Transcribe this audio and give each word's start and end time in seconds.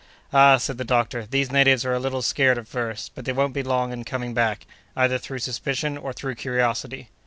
"Ah!" 0.33 0.57
said 0.57 0.79
the 0.79 0.83
doctor, 0.83 1.27
"these 1.27 1.51
natives 1.51 1.85
are 1.85 1.93
a 1.93 1.99
little 1.99 2.23
scared 2.23 2.57
at 2.57 2.67
first; 2.67 3.11
but 3.13 3.23
they 3.23 3.31
won't 3.31 3.53
be 3.53 3.61
long 3.61 3.93
in 3.93 4.03
coming 4.03 4.33
back, 4.33 4.65
either 4.95 5.19
through 5.19 5.37
suspicion 5.37 5.95
or 5.95 6.11
through 6.11 6.33
curiosity." 6.33 7.09